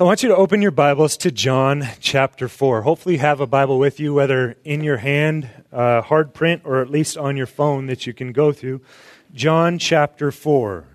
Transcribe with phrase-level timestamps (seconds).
[0.00, 2.80] I want you to open your Bibles to John chapter 4.
[2.80, 6.80] Hopefully, you have a Bible with you, whether in your hand, uh, hard print, or
[6.80, 8.80] at least on your phone that you can go through.
[9.34, 10.86] John chapter 4.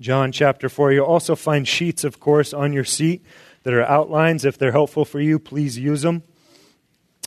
[0.00, 0.92] John chapter 4.
[0.92, 3.24] You'll also find sheets, of course, on your seat
[3.64, 4.44] that are outlines.
[4.44, 6.22] If they're helpful for you, please use them.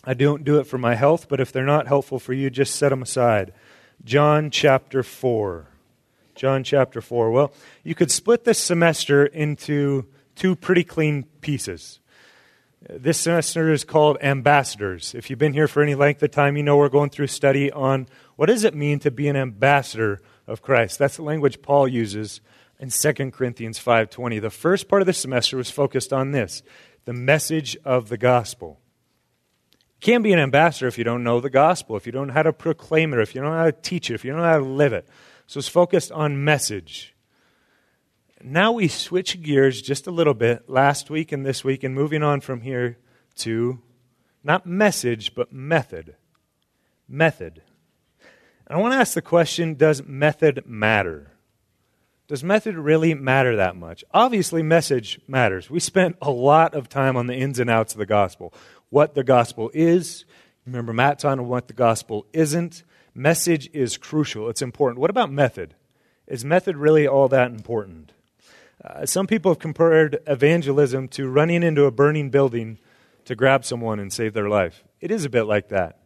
[0.06, 2.78] I don't do it for my health, but if they're not helpful for you, just
[2.78, 3.52] set them aside.
[4.06, 5.68] John chapter 4.
[6.36, 7.32] John chapter 4.
[7.32, 7.52] Well,
[7.84, 10.06] you could split this semester into
[10.42, 12.00] two pretty clean pieces.
[12.90, 15.14] This semester is called Ambassadors.
[15.14, 17.28] If you've been here for any length of time, you know we're going through a
[17.28, 20.98] study on what does it mean to be an ambassador of Christ.
[20.98, 22.42] That's the language Paul uses
[22.80, 24.40] in 2 Corinthians 5:20.
[24.40, 26.64] The first part of the semester was focused on this,
[27.06, 28.80] the message of the gospel.
[29.74, 32.34] You can't be an ambassador if you don't know the gospel, if you don't know
[32.34, 34.42] how to proclaim it, if you don't know how to teach it, if you don't
[34.42, 35.08] know how to live it.
[35.46, 37.11] So it's focused on message.
[38.44, 42.24] Now we switch gears just a little bit last week and this week, and moving
[42.24, 42.98] on from here
[43.38, 43.80] to
[44.44, 46.16] not message, but method.
[47.08, 47.62] Method.
[48.68, 51.32] And I want to ask the question does method matter?
[52.28, 54.06] Does method really matter that much?
[54.14, 55.70] Obviously, message matters.
[55.70, 58.54] We spent a lot of time on the ins and outs of the gospel.
[58.90, 60.26] What the gospel is.
[60.66, 62.84] Remember Matt's on what the gospel isn't.
[63.14, 65.02] Message is crucial, it's important.
[65.02, 65.76] What about method?
[66.28, 68.14] Is method really all that important?
[68.84, 72.80] Uh, some people have compared evangelism to running into a burning building
[73.26, 74.84] to grab someone and save their life.
[75.00, 76.00] It is a bit like that.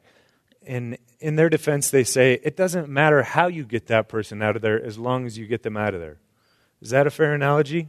[0.65, 4.55] And in their defense, they say it doesn't matter how you get that person out
[4.55, 6.19] of there as long as you get them out of there.
[6.81, 7.87] Is that a fair analogy?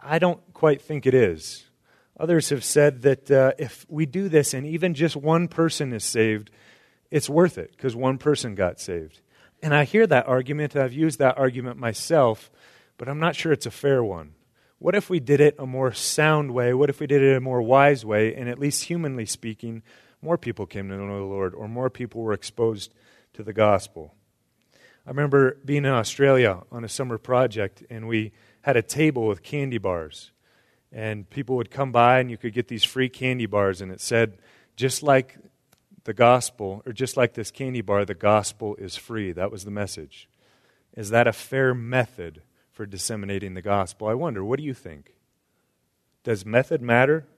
[0.00, 1.64] I don't quite think it is.
[2.18, 6.04] Others have said that uh, if we do this and even just one person is
[6.04, 6.50] saved,
[7.10, 9.20] it's worth it because one person got saved.
[9.62, 10.76] And I hear that argument.
[10.76, 12.50] I've used that argument myself
[13.02, 14.34] but I'm not sure it's a fair one.
[14.78, 16.72] What if we did it a more sound way?
[16.72, 18.32] What if we did it a more wise way?
[18.32, 19.82] And at least humanly speaking,
[20.22, 22.94] more people came to know the Lord or more people were exposed
[23.32, 24.14] to the gospel.
[25.04, 29.42] I remember being in Australia on a summer project, and we had a table with
[29.42, 30.30] candy bars.
[30.92, 34.00] And people would come by, and you could get these free candy bars, and it
[34.00, 34.38] said,
[34.76, 35.38] just like
[36.04, 39.32] the gospel, or just like this candy bar, the gospel is free.
[39.32, 40.28] That was the message.
[40.96, 42.42] Is that a fair method
[42.82, 44.08] for disseminating the gospel.
[44.08, 45.14] I wonder, what do you think?
[46.24, 47.28] Does method matter?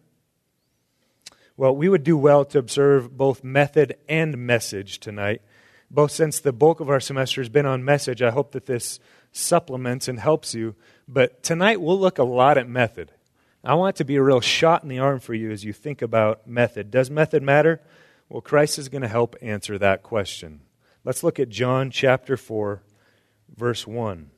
[1.54, 5.42] Well, we would do well to observe both method and message tonight.
[5.90, 8.98] Both since the bulk of our semester has been on message, I hope that this
[9.32, 10.76] supplements and helps you.
[11.06, 13.12] But tonight we'll look a lot at method.
[13.62, 15.74] I want it to be a real shot in the arm for you as you
[15.74, 16.90] think about method.
[16.90, 17.82] Does method matter?
[18.30, 20.60] Well, Christ is going to help answer that question.
[21.04, 22.82] Let's look at John chapter 4,
[23.54, 24.30] verse 1.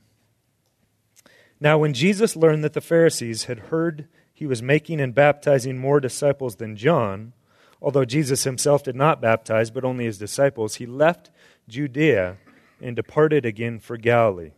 [1.61, 6.01] Now, when Jesus learned that the Pharisees had heard he was making and baptizing more
[6.01, 7.33] disciples than John,
[7.81, 11.31] although Jesus himself did not baptize, but only his disciples, he left
[11.69, 12.37] Judea
[12.81, 14.53] and departed again for Galilee.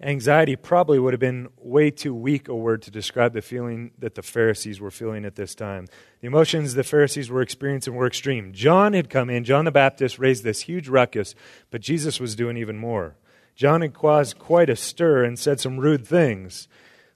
[0.00, 4.16] Anxiety probably would have been way too weak a word to describe the feeling that
[4.16, 5.86] the Pharisees were feeling at this time.
[6.20, 8.52] The emotions the Pharisees were experiencing were extreme.
[8.52, 11.36] John had come in, John the Baptist raised this huge ruckus,
[11.70, 13.14] but Jesus was doing even more.
[13.54, 16.68] John had caused quite a stir and said some rude things,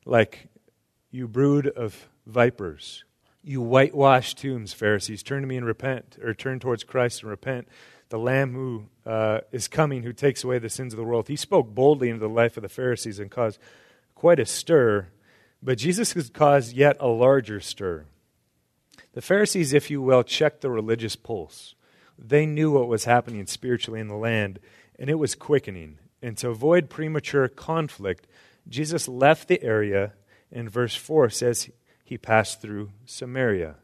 [0.04, 0.48] like,
[1.10, 3.04] You brood of vipers,
[3.42, 7.68] you whitewashed tombs, Pharisees, turn to me and repent, or turn towards Christ and repent.
[8.08, 11.28] The Lamb who uh, is coming, who takes away the sins of the world.
[11.28, 13.58] He spoke boldly into the life of the Pharisees and caused
[14.14, 15.08] quite a stir,
[15.62, 18.06] but Jesus has caused yet a larger stir.
[19.12, 21.74] The Pharisees, if you will, checked the religious pulse.
[22.18, 24.58] They knew what was happening spiritually in the land,
[24.98, 25.98] and it was quickening.
[26.26, 28.26] And to avoid premature conflict,
[28.68, 30.14] Jesus left the area,
[30.50, 31.70] and verse 4 says
[32.02, 33.76] he passed through Samaria.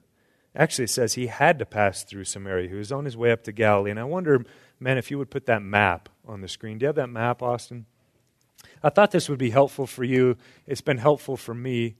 [0.52, 2.68] Actually, it says he had to pass through Samaria.
[2.68, 3.92] He was on his way up to Galilee.
[3.92, 4.44] And I wonder,
[4.80, 6.78] man, if you would put that map on the screen.
[6.78, 7.86] Do you have that map, Austin?
[8.82, 10.36] I thought this would be helpful for you.
[10.66, 11.94] It's been helpful for me.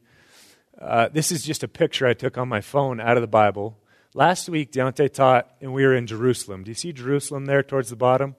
[0.77, 3.79] Uh, this is just a picture I took on my phone out of the Bible.
[4.13, 6.65] Last week, Deontay taught, and we were in Jerusalem.
[6.65, 8.35] Do you see Jerusalem there towards the bottom?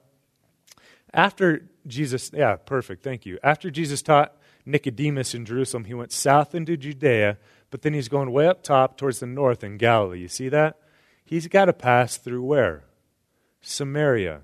[1.14, 3.38] After Jesus, yeah, perfect, thank you.
[3.42, 7.38] After Jesus taught Nicodemus in Jerusalem, he went south into Judea,
[7.70, 10.20] but then he's going way up top towards the north in Galilee.
[10.20, 10.76] You see that?
[11.24, 12.84] He's got to pass through where?
[13.60, 14.40] Samaria.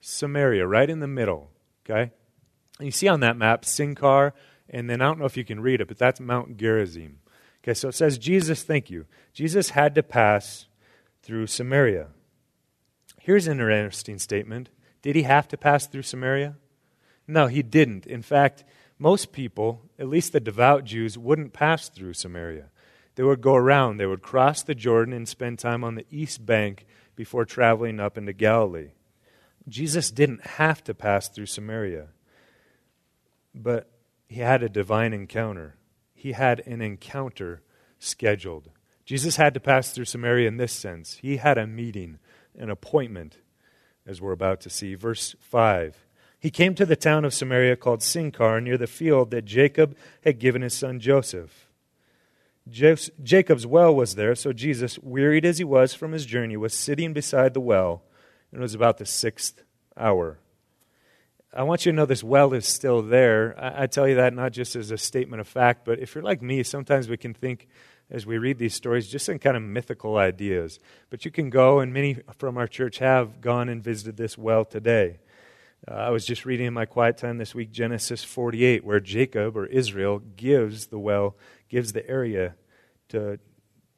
[0.00, 1.52] Samaria, right in the middle,
[1.84, 2.10] okay?
[2.78, 4.32] And you see on that map Sychar,
[4.68, 7.20] and then I don't know if you can read it, but that's Mount Gerizim.
[7.62, 9.06] Okay, so it says Jesus, thank you.
[9.32, 10.66] Jesus had to pass
[11.22, 12.08] through Samaria.
[13.20, 14.70] Here's an interesting statement.
[15.02, 16.56] Did he have to pass through Samaria?
[17.26, 18.06] No, he didn't.
[18.06, 18.64] In fact,
[19.00, 22.66] Most people, at least the devout Jews, wouldn't pass through Samaria.
[23.14, 26.44] They would go around, they would cross the Jordan and spend time on the east
[26.44, 26.84] bank
[27.16, 28.90] before traveling up into Galilee.
[29.66, 32.08] Jesus didn't have to pass through Samaria,
[33.54, 33.90] but
[34.28, 35.76] he had a divine encounter.
[36.12, 37.62] He had an encounter
[37.98, 38.68] scheduled.
[39.06, 41.14] Jesus had to pass through Samaria in this sense.
[41.22, 42.18] He had a meeting,
[42.54, 43.38] an appointment,
[44.06, 44.94] as we're about to see.
[44.94, 46.06] Verse 5.
[46.38, 50.38] He came to the town of Samaria called Sychar, near the field that Jacob had
[50.38, 51.66] given his son Joseph.
[52.68, 57.12] Jacob's well was there, so Jesus, wearied as he was from his journey, was sitting
[57.12, 58.02] beside the well,
[58.50, 59.62] and it was about the sixth
[59.96, 60.38] hour.
[61.52, 63.54] I want you to know this well is still there.
[63.58, 66.40] I tell you that not just as a statement of fact, but if you're like
[66.40, 67.66] me, sometimes we can think
[68.10, 70.80] as we read these stories just in kind of mythical ideas.
[71.10, 74.64] But you can go, and many from our church have gone and visited this well
[74.64, 75.20] today.
[75.88, 79.56] Uh, I was just reading in my quiet time this week Genesis 48, where Jacob
[79.56, 81.36] or Israel gives the well,
[81.68, 82.54] gives the area
[83.08, 83.38] to,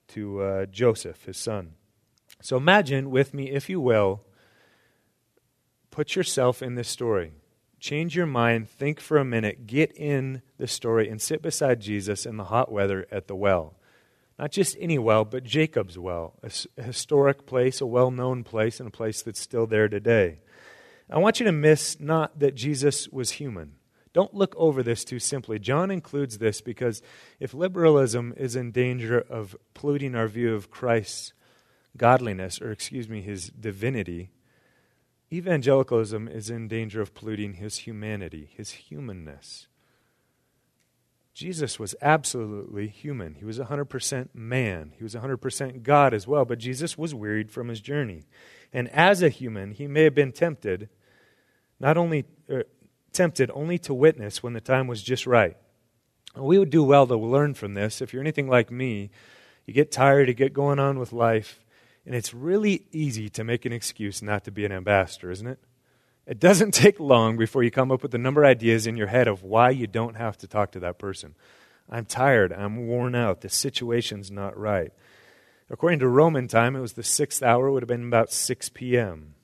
[0.09, 1.73] to uh, Joseph, his son.
[2.41, 4.25] So imagine with me, if you will,
[5.91, 7.32] put yourself in this story.
[7.81, 12.26] Change your mind, think for a minute, get in the story, and sit beside Jesus
[12.26, 13.75] in the hot weather at the well.
[14.38, 18.88] Not just any well, but Jacob's well, a historic place, a well known place, and
[18.88, 20.38] a place that's still there today.
[21.11, 23.75] I want you to miss not that Jesus was human.
[24.12, 25.58] Don't look over this too simply.
[25.58, 27.02] John includes this because
[27.40, 31.32] if liberalism is in danger of polluting our view of Christ's
[31.96, 34.31] godliness, or excuse me, his divinity,
[35.32, 39.67] evangelicalism is in danger of polluting his humanity, his humanness.
[41.34, 43.34] Jesus was absolutely human.
[43.34, 44.93] He was 100% man.
[44.96, 48.25] He was 100% God as well, but Jesus was wearied from his journey.
[48.73, 50.90] And as a human, he may have been tempted,
[51.81, 52.64] not only er,
[53.12, 55.56] tempted only to witness when the time was just right.
[56.37, 58.00] We would do well to learn from this.
[58.00, 59.11] If you're anything like me,
[59.67, 61.64] you get tired, you get going on with life,
[62.05, 65.58] and it's really easy to make an excuse not to be an ambassador, isn't it?
[66.27, 69.09] It doesn't take long before you come up with a number of ideas in your
[69.09, 71.35] head of why you don't have to talk to that person.
[71.91, 72.53] I'm tired.
[72.53, 73.41] I'm worn out.
[73.41, 74.93] The situation's not right.
[75.69, 79.35] According to Roman time, it was the sixth hour, would have been about 6 p.m.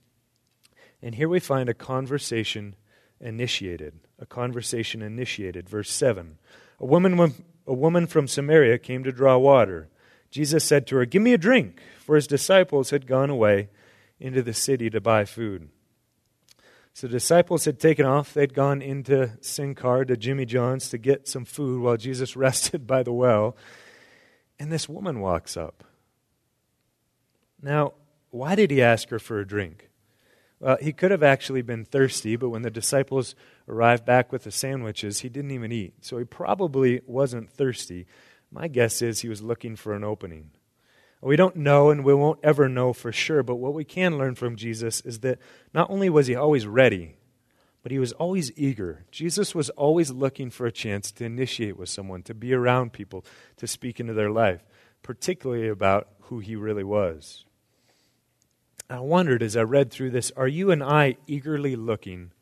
[1.02, 2.76] And here we find a conversation
[3.20, 3.94] initiated.
[4.18, 5.68] A conversation initiated.
[5.68, 6.38] Verse 7.
[6.80, 7.34] A woman,
[7.66, 9.88] a woman from Samaria came to draw water.
[10.30, 13.68] Jesus said to her, Give me a drink, for his disciples had gone away
[14.20, 15.70] into the city to buy food.
[16.98, 18.34] So the disciples had taken off.
[18.34, 23.04] They'd gone into Sychar to Jimmy John's to get some food while Jesus rested by
[23.04, 23.56] the well.
[24.58, 25.84] And this woman walks up.
[27.62, 27.92] Now,
[28.30, 29.90] why did he ask her for a drink?
[30.58, 33.36] Well, he could have actually been thirsty, but when the disciples
[33.68, 36.04] arrived back with the sandwiches, he didn't even eat.
[36.04, 38.08] So he probably wasn't thirsty.
[38.50, 40.50] My guess is he was looking for an opening.
[41.20, 44.36] We don't know and we won't ever know for sure, but what we can learn
[44.36, 45.38] from Jesus is that
[45.74, 47.16] not only was he always ready,
[47.82, 49.04] but he was always eager.
[49.10, 53.24] Jesus was always looking for a chance to initiate with someone, to be around people,
[53.56, 54.64] to speak into their life,
[55.02, 57.44] particularly about who he really was.
[58.90, 62.32] I wondered as I read through this are you and I eagerly looking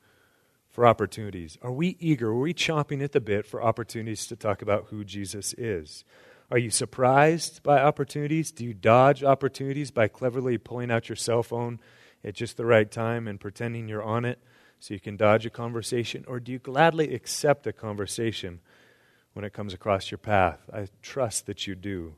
[0.70, 1.56] for opportunities?
[1.62, 2.29] Are we eager?
[2.29, 6.05] Are we chomping at the bit for opportunities to talk about who Jesus is?
[6.48, 8.53] Are you surprised by opportunities?
[8.53, 11.81] Do you dodge opportunities by cleverly pulling out your cell phone
[12.22, 14.38] at just the right time and pretending you're on it
[14.79, 16.24] so you can dodge a conversation?
[16.29, 18.60] Or do you gladly accept a conversation
[19.32, 20.70] when it comes across your path?
[20.72, 22.15] I trust that you do.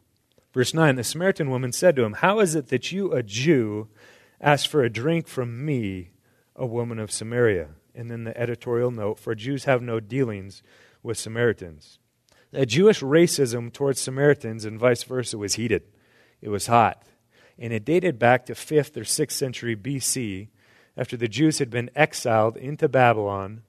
[0.52, 3.88] Verse 9 The Samaritan woman said to him, How is it that you, a Jew,
[4.42, 6.10] ask for a drink from me,
[6.54, 7.68] a woman of Samaria?
[7.94, 10.62] And then the editorial note For Jews have no dealings
[11.02, 11.98] with Samaritans.
[12.52, 15.82] A Jewish racism towards Samaritans and vice versa was heated.
[16.40, 17.02] It was hot.
[17.58, 20.48] And it dated back to 5th or 6th century BC,
[20.96, 23.62] after the Jews had been exiled into Babylon,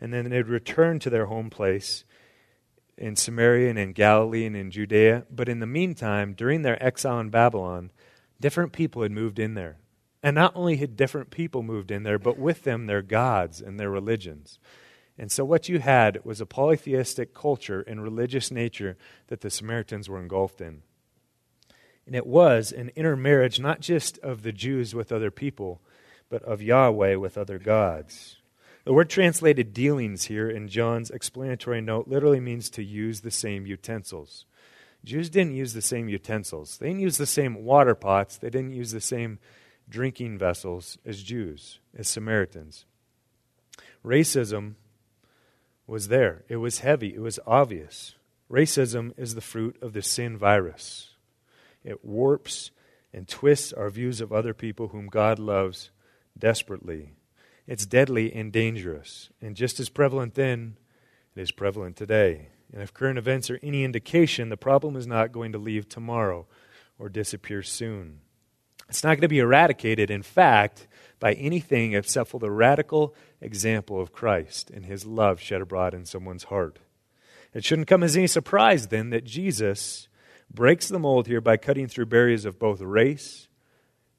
[0.00, 2.04] and then they'd returned to their home place
[2.96, 5.26] in Samaria and in Galilee and in Judea.
[5.30, 7.90] But in the meantime, during their exile in Babylon,
[8.40, 9.78] different people had moved in there.
[10.22, 13.80] And not only had different people moved in there, but with them their gods and
[13.80, 14.58] their religions.
[15.20, 18.96] And so, what you had was a polytheistic culture and religious nature
[19.26, 20.80] that the Samaritans were engulfed in.
[22.06, 25.82] And it was an intermarriage not just of the Jews with other people,
[26.30, 28.38] but of Yahweh with other gods.
[28.84, 33.66] The word translated dealings here in John's explanatory note literally means to use the same
[33.66, 34.46] utensils.
[35.04, 36.78] Jews didn't use the same utensils.
[36.78, 38.38] They didn't use the same water pots.
[38.38, 39.38] They didn't use the same
[39.86, 42.86] drinking vessels as Jews, as Samaritans.
[44.02, 44.76] Racism
[45.90, 46.44] was there.
[46.48, 48.14] It was heavy, it was obvious.
[48.50, 51.10] Racism is the fruit of the sin virus.
[51.84, 52.70] It warps
[53.12, 55.90] and twists our views of other people whom God loves
[56.38, 57.14] desperately.
[57.66, 60.76] It's deadly and dangerous, and just as prevalent then,
[61.36, 62.48] it is prevalent today.
[62.72, 66.46] And if current events are any indication, the problem is not going to leave tomorrow
[66.98, 68.20] or disappear soon.
[68.88, 70.86] It's not going to be eradicated, in fact,
[71.20, 76.06] by anything except for the radical example of Christ and his love shed abroad in
[76.06, 76.80] someone's heart.
[77.52, 80.08] It shouldn't come as any surprise, then, that Jesus
[80.52, 83.48] breaks the mold here by cutting through barriers of both race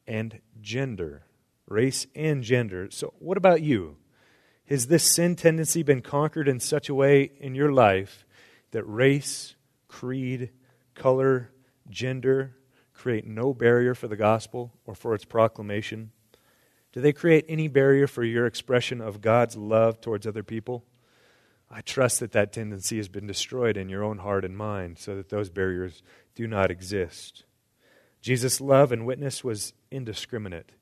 [0.07, 1.23] and gender.
[1.67, 2.89] Race and gender.
[2.91, 3.97] So, what about you?
[4.67, 8.25] Has this sin tendency been conquered in such a way in your life
[8.71, 9.55] that race,
[9.87, 10.51] creed,
[10.95, 11.51] color,
[11.89, 12.55] gender
[12.93, 16.11] create no barrier for the gospel or for its proclamation?
[16.91, 20.83] Do they create any barrier for your expression of God's love towards other people?
[21.69, 25.15] I trust that that tendency has been destroyed in your own heart and mind so
[25.15, 26.03] that those barriers
[26.35, 27.45] do not exist.
[28.21, 30.73] Jesus' love and witness was indiscriminate.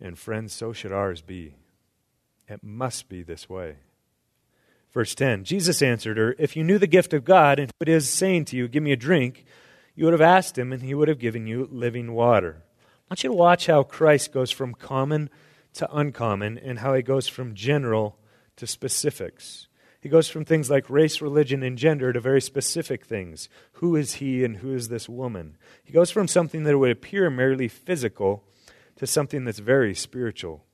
[0.00, 1.54] And friends, so should ours be.
[2.48, 3.76] It must be this way.
[4.92, 7.88] Verse 10 Jesus answered her, If you knew the gift of God, and who it
[7.88, 9.44] is saying to you, Give me a drink,
[9.94, 12.62] you would have asked him, and he would have given you living water.
[13.12, 15.28] Want you to watch how Christ goes from common
[15.74, 18.16] to uncommon, and how he goes from general
[18.56, 19.68] to specifics.
[20.00, 23.50] He goes from things like race, religion, and gender to very specific things.
[23.72, 25.58] Who is he and who is this woman?
[25.84, 28.44] He goes from something that would appear merely physical
[28.96, 30.64] to something that's very spiritual.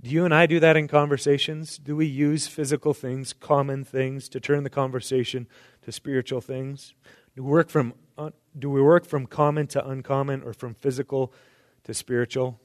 [0.00, 1.76] Do you and I do that in conversations?
[1.76, 5.46] Do we use physical things, common things, to turn the conversation
[5.82, 6.94] to spiritual things?
[7.36, 7.92] Do we work from,
[8.58, 11.34] do we work from common to uncommon or from physical
[11.86, 12.60] to spiritual?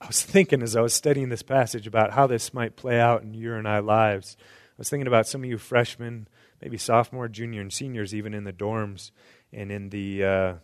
[0.00, 3.22] I was thinking as I was studying this passage about how this might play out
[3.22, 4.36] in your and I lives.
[4.40, 6.28] I was thinking about some of you freshmen,
[6.62, 9.10] maybe sophomore, junior, and seniors, even in the dorms
[9.52, 10.54] and in the uh,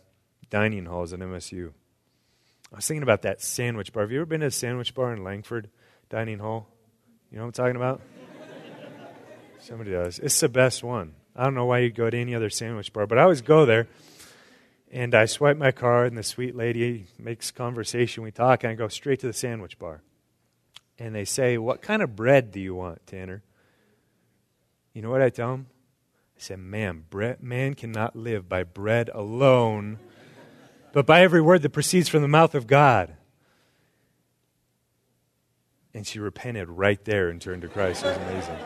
[0.49, 1.71] dining halls at MSU.
[2.71, 4.03] I was thinking about that sandwich bar.
[4.03, 5.69] Have you ever been to a sandwich bar in Langford
[6.09, 6.67] Dining Hall?
[7.29, 8.01] You know what I'm talking about?
[9.59, 10.19] Somebody does.
[10.19, 11.13] It's the best one.
[11.35, 13.65] I don't know why you'd go to any other sandwich bar, but I always go
[13.65, 13.87] there.
[14.95, 18.23] And I swipe my card, and the sweet lady makes conversation.
[18.23, 20.01] We talk, and I go straight to the sandwich bar.
[20.97, 23.43] And they say, What kind of bread do you want, Tanner?
[24.93, 25.67] You know what I tell them?
[26.37, 27.03] I said, Man,
[27.41, 29.99] man cannot live by bread alone
[30.95, 33.17] but by every word that proceeds from the mouth of God.
[35.93, 38.05] And she repented right there and turned to Christ.
[38.05, 38.57] It was amazing.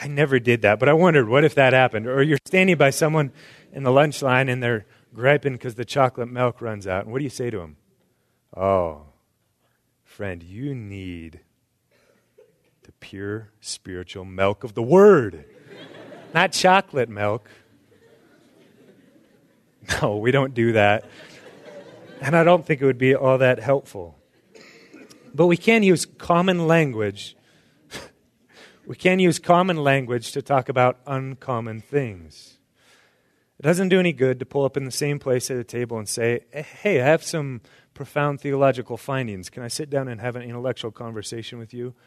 [0.00, 2.06] I never did that, but I wondered what if that happened?
[2.06, 3.32] Or you're standing by someone
[3.72, 7.04] in the lunch line and they're griping because the chocolate milk runs out.
[7.04, 7.76] And what do you say to him?
[8.56, 9.02] Oh,
[10.04, 11.40] friend, you need
[12.82, 15.44] the pure spiritual milk of the Word,
[16.34, 17.48] not chocolate milk.
[20.02, 21.04] No, we don't do that.
[22.20, 24.18] And I don't think it would be all that helpful.
[25.34, 27.34] But we can use common language.
[28.86, 32.59] we can use common language to talk about uncommon things.
[33.60, 35.98] It doesn't do any good to pull up in the same place at a table
[35.98, 37.60] and say, eh, Hey, I have some
[37.92, 39.50] profound theological findings.
[39.50, 41.94] Can I sit down and have an intellectual conversation with you?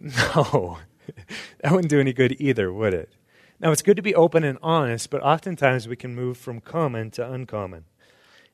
[0.00, 0.78] No,
[1.60, 3.12] that wouldn't do any good either, would it?
[3.60, 7.10] Now, it's good to be open and honest, but oftentimes we can move from common
[7.12, 7.84] to uncommon.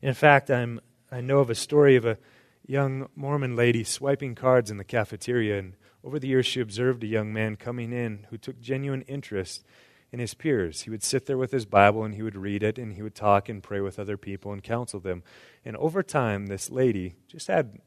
[0.03, 0.81] In fact, I'm,
[1.13, 2.19] I know of a story of a
[2.67, 7.07] young Mormon lady swiping cards in the cafeteria, and over the years she observed a
[7.07, 9.65] young man coming in who took genuine interest
[10.13, 10.83] in his peers.
[10.83, 13.15] He would sit there with his Bible and he would read it, and he would
[13.15, 15.23] talk and pray with other people and counsel them.
[15.65, 17.79] And over time, this lady just had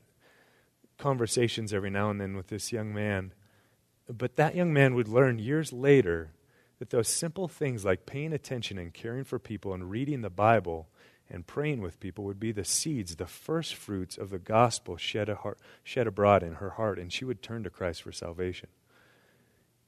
[0.97, 3.33] conversations every now and then with this young man.
[4.07, 6.31] But that young man would learn years later
[6.79, 10.89] that those simple things like paying attention and caring for people and reading the Bible
[11.29, 15.29] and praying with people would be the seeds, the first fruits of the gospel shed,
[15.29, 18.69] heart, shed abroad in her heart, and she would turn to Christ for salvation.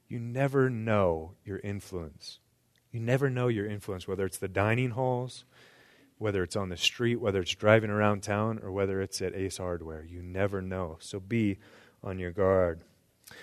[0.08, 2.38] You never know your influence.
[2.92, 5.44] You never know your influence, whether it's the dining halls,
[6.18, 9.58] whether it's on the street, whether it's driving around town, or whether it's at Ace
[9.58, 10.04] Hardware.
[10.04, 10.96] You never know.
[11.00, 11.58] So be
[12.02, 12.80] on your guard.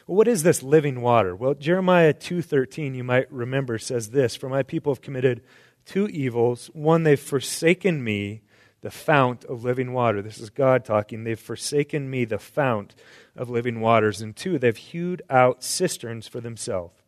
[0.08, 1.36] Well, what is this living water?
[1.36, 5.43] Well, Jeremiah 2:13 you might remember says this, "For my people have committed
[5.86, 6.67] two evils.
[6.67, 8.41] One they've forsaken me,
[8.83, 11.23] the fount of living water." This is God talking.
[11.23, 12.93] They've forsaken me, the fount
[13.35, 14.21] of living waters.
[14.21, 17.01] And two, they've hewed out cisterns for themselves.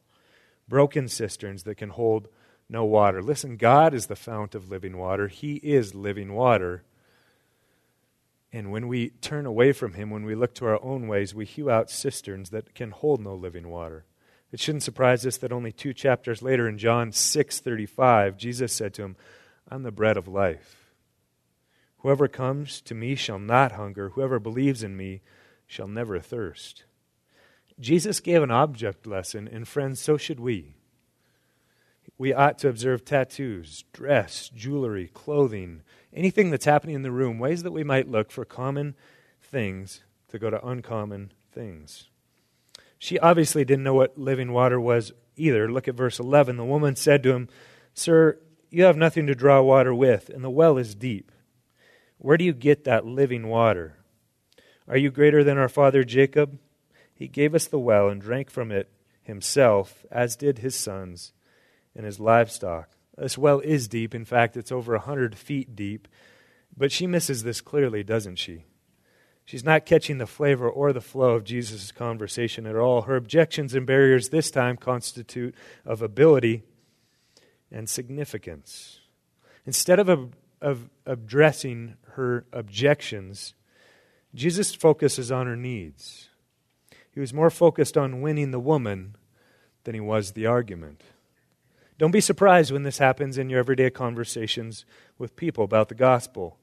[0.67, 2.27] Broken cisterns that can hold
[2.67, 3.21] no water.
[3.21, 5.27] Listen, God is the fount of living water.
[5.27, 6.83] He is living water.
[8.51, 11.45] And when we turn away from Him, when we look to our own ways, we
[11.45, 14.05] hew out cisterns that can hold no living water.
[14.51, 19.03] It shouldn't surprise us that only two chapters later in John 6:35, Jesus said to
[19.03, 19.17] him,
[19.67, 20.84] "I'm the bread of life.
[22.05, 25.21] Whoever comes to me shall not hunger; whoever believes in me
[25.65, 26.85] shall never thirst."
[27.79, 30.75] Jesus gave an object lesson, and friends, so should we.
[32.19, 35.81] We ought to observe tattoos, dress, jewelry, clothing,
[36.13, 38.93] anything that's happening in the room, ways that we might look for common
[39.41, 42.11] things to go to uncommon things.
[42.99, 45.71] She obviously didn't know what living water was either.
[45.71, 46.57] Look at verse 11.
[46.57, 47.49] The woman said to him,
[47.95, 48.37] Sir,
[48.69, 51.31] you have nothing to draw water with, and the well is deep.
[52.17, 53.97] Where do you get that living water?
[54.87, 56.59] Are you greater than our father Jacob?
[57.13, 58.89] He gave us the well and drank from it
[59.21, 61.33] himself, as did his sons
[61.95, 62.89] and his livestock.
[63.17, 64.13] This well is deep.
[64.13, 66.07] In fact, it's over a 100 feet deep.
[66.75, 68.65] But she misses this clearly, doesn't she?
[69.45, 73.03] She's not catching the flavor or the flow of Jesus' conversation at all.
[73.03, 75.55] Her objections and barriers this time constitute
[75.85, 76.63] of ability
[77.71, 78.99] and significance.
[79.65, 83.53] Instead of, of addressing her objections,
[84.33, 86.29] Jesus focuses on her needs.
[87.11, 89.15] He was more focused on winning the woman
[89.85, 91.01] than he was the argument.
[91.97, 94.83] Don't be surprised when this happens in your everyday conversations
[95.17, 96.57] with people about the gospel.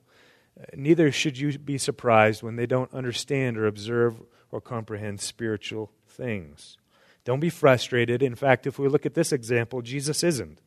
[0.74, 6.76] Neither should you be surprised when they don't understand or observe or comprehend spiritual things.
[7.24, 8.22] Don't be frustrated.
[8.22, 10.60] In fact, if we look at this example, Jesus isn't.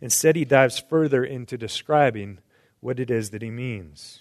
[0.00, 2.38] Instead, he dives further into describing
[2.80, 4.20] what it is that he means.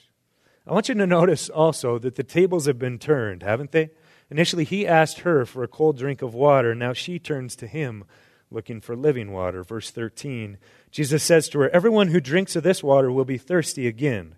[0.67, 3.89] I want you to notice also that the tables have been turned, haven't they?
[4.29, 6.75] Initially, he asked her for a cold drink of water.
[6.75, 8.05] Now she turns to him
[8.51, 9.63] looking for living water.
[9.63, 10.57] Verse 13
[10.91, 14.35] Jesus says to her, Everyone who drinks of this water will be thirsty again.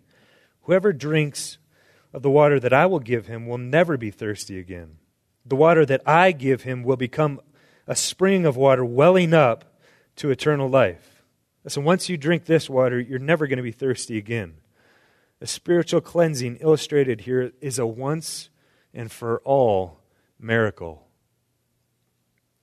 [0.64, 1.58] Whoever drinks
[2.14, 4.98] of the water that I will give him will never be thirsty again.
[5.46, 7.42] The water that I give him will become
[7.88, 9.80] a spring of water welling up
[10.18, 11.24] to eternal life.
[11.68, 14.56] So once you drink this water, you're never going to be thirsty again.
[15.44, 18.50] The spiritual cleansing illustrated here is a once
[18.94, 20.00] and for all
[20.40, 21.06] miracle.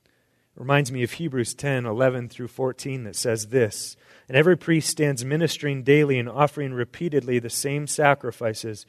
[0.07, 4.89] It reminds me of Hebrews 10 11 through 14 that says this And every priest
[4.89, 8.87] stands ministering daily and offering repeatedly the same sacrifices,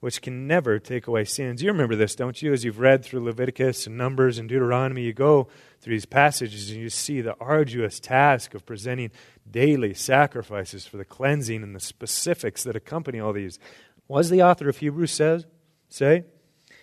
[0.00, 1.62] which can never take away sins.
[1.62, 2.52] You remember this, don't you?
[2.52, 5.46] As you've read through Leviticus and Numbers and Deuteronomy, you go
[5.80, 9.12] through these passages and you see the arduous task of presenting
[9.50, 13.58] daily sacrifices for the cleansing and the specifics that accompany all these.
[14.06, 15.46] What does the author of Hebrews says,
[15.88, 16.24] say?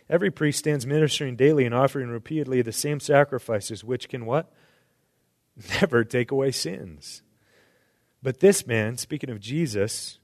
[0.09, 4.51] Every priest stands ministering daily and offering repeatedly the same sacrifices, which can what?
[5.81, 7.23] Never take away sins.
[8.21, 10.19] But this man, speaking of Jesus,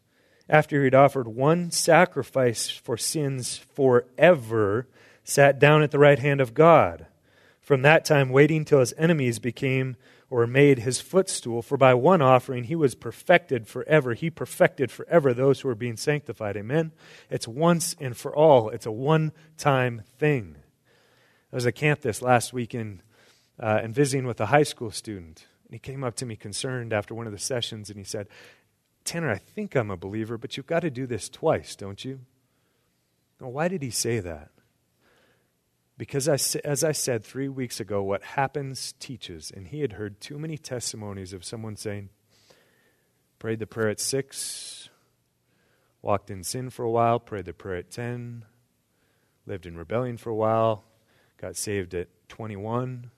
[0.49, 4.87] after he'd offered one sacrifice for sins forever,
[5.23, 7.07] sat down at the right hand of God.
[7.59, 9.95] From that time, waiting till his enemies became
[10.31, 14.13] or made his footstool, for by one offering he was perfected forever.
[14.13, 16.55] He perfected forever those who are being sanctified.
[16.55, 16.93] Amen?
[17.29, 20.55] It's once and for all, it's a one time thing.
[21.51, 23.03] I was at camp this last weekend
[23.59, 25.45] uh, and visiting with a high school student.
[25.65, 28.29] And he came up to me concerned after one of the sessions and he said,
[29.03, 32.21] Tanner, I think I'm a believer, but you've got to do this twice, don't you?
[33.41, 34.51] Well, why did he say that?
[36.01, 39.51] Because, I, as I said three weeks ago, what happens teaches.
[39.55, 42.09] And he had heard too many testimonies of someone saying,
[43.37, 44.89] prayed the prayer at six,
[46.01, 48.45] walked in sin for a while, prayed the prayer at 10,
[49.45, 50.83] lived in rebellion for a while,
[51.39, 53.11] got saved at 21,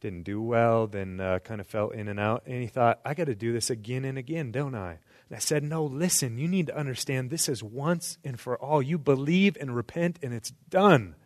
[0.00, 2.44] didn't do well, then uh, kind of fell in and out.
[2.46, 5.00] And he thought, I got to do this again and again, don't I?
[5.28, 8.80] And I said, No, listen, you need to understand this is once and for all.
[8.80, 11.16] You believe and repent, and it's done.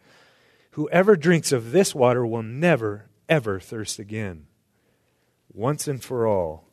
[0.73, 4.47] Whoever drinks of this water will never, ever thirst again.
[5.53, 6.69] Once and for all.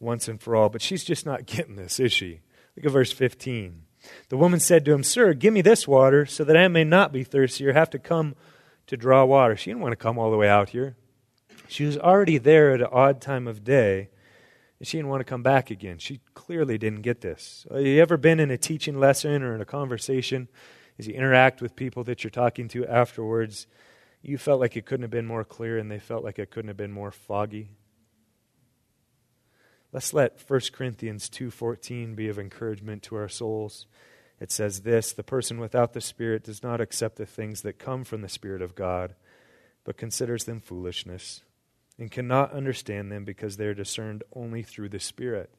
[0.00, 0.70] Once and for all.
[0.70, 2.40] But she's just not getting this, is she?
[2.76, 3.82] Look at verse 15.
[4.30, 7.12] The woman said to him, Sir, give me this water so that I may not
[7.12, 8.34] be thirsty or have to come
[8.86, 9.54] to draw water.
[9.54, 10.96] She didn't want to come all the way out here.
[11.68, 14.08] She was already there at an odd time of day,
[14.78, 15.98] and she didn't want to come back again.
[15.98, 17.66] She clearly didn't get this.
[17.70, 20.48] Have you ever been in a teaching lesson or in a conversation
[21.02, 23.66] as you interact with people that you're talking to afterwards,
[24.22, 26.68] you felt like it couldn't have been more clear and they felt like it couldn't
[26.68, 27.70] have been more foggy.
[29.90, 33.88] Let's let 1 Corinthians 2:14 be of encouragement to our souls.
[34.38, 38.04] It says this, the person without the spirit does not accept the things that come
[38.04, 39.16] from the spirit of God,
[39.82, 41.42] but considers them foolishness
[41.98, 45.52] and cannot understand them because they are discerned only through the spirit.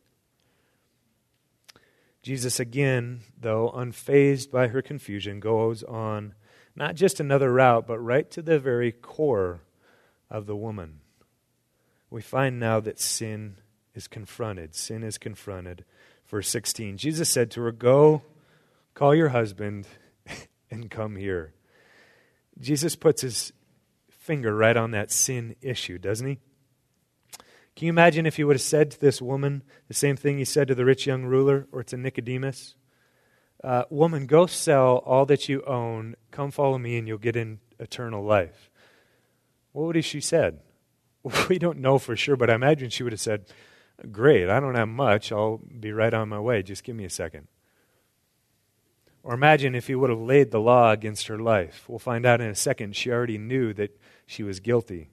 [2.23, 6.33] Jesus, again, though, unfazed by her confusion, goes on
[6.73, 9.62] not just another route, but right to the very core
[10.29, 11.01] of the woman.
[12.09, 13.57] we find now that sin
[13.93, 14.73] is confronted.
[14.73, 15.83] Sin is confronted.
[16.27, 18.23] Verse 16 Jesus said to her, Go,
[18.93, 19.86] call your husband,
[20.71, 21.53] and come here.
[22.59, 23.51] Jesus puts his
[24.09, 26.39] finger right on that sin issue, doesn't he?
[27.75, 30.45] Can you imagine if he would have said to this woman the same thing he
[30.45, 32.75] said to the rich young ruler or to Nicodemus?
[33.63, 37.59] Uh, woman, go sell all that you own, come follow me, and you'll get in
[37.79, 38.69] eternal life.
[39.71, 40.59] What would she said?
[41.47, 43.45] We don't know for sure, but I imagine she would have said,
[44.12, 45.31] Great, I don't have much.
[45.31, 46.63] I'll be right on my way.
[46.63, 47.47] Just give me a second.
[49.23, 51.86] Or imagine if he would have laid the law against her life.
[51.88, 52.97] We'll find out in a second.
[52.97, 55.12] She already knew that she was guilty.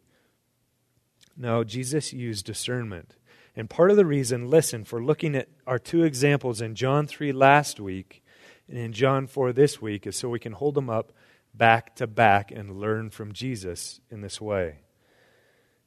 [1.37, 3.16] No, Jesus used discernment.
[3.57, 7.33] And part of the reason, listen, for looking at our two examples in John 3
[7.33, 8.23] last week
[8.69, 11.12] and in John 4 this week is so we can hold them up
[11.53, 14.79] back to back and learn from Jesus in this way.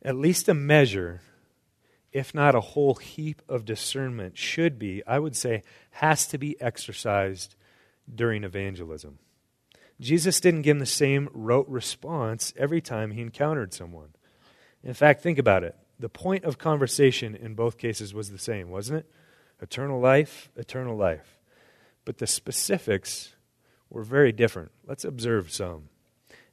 [0.01, 1.21] At least a measure,
[2.11, 6.59] if not a whole heap of discernment, should be, I would say, has to be
[6.59, 7.55] exercised
[8.13, 9.19] during evangelism.
[10.01, 14.09] Jesus didn't give him the same rote response every time he encountered someone.
[14.83, 15.75] In fact, think about it.
[15.99, 19.11] The point of conversation in both cases was the same, wasn't it?
[19.61, 21.39] Eternal life, eternal life.
[22.03, 23.35] But the specifics
[23.89, 24.71] were very different.
[24.85, 25.89] Let's observe some.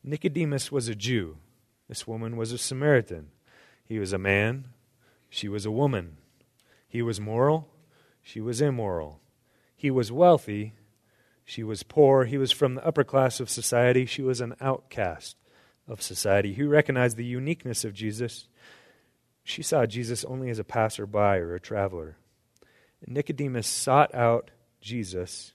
[0.05, 1.39] Nicodemus was a Jew.
[1.89, 3.31] This woman was a Samaritan.
[3.85, 4.69] He was a man.
[5.29, 6.19] She was a woman.
[6.87, 7.69] He was moral.
[8.23, 9.21] She was immoral.
[9.75, 10.75] He was wealthy.
[11.45, 12.27] She was poor.
[12.27, 14.07] He was from the upper class of society.
[14.07, 15.37] She was an outcast
[15.91, 16.55] of society.
[16.55, 18.47] who recognized the uniqueness of Jesus.
[19.43, 22.17] She saw Jesus only as a passerby or a traveler.
[23.07, 25.53] Nicodemus sought out Jesus.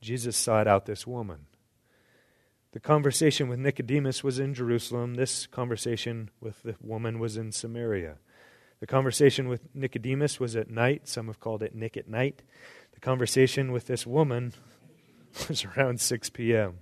[0.00, 1.46] Jesus sought out this woman.
[2.72, 5.14] The conversation with Nicodemus was in Jerusalem.
[5.14, 8.16] This conversation with the woman was in Samaria.
[8.80, 11.08] The conversation with Nicodemus was at night.
[11.08, 12.42] Some have called it Nick at night.
[12.92, 14.52] The conversation with this woman
[15.48, 16.78] was around 6 p.m.